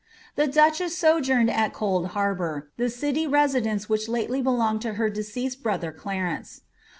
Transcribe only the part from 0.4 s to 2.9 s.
duchess aojoumed at Cold Harbour, the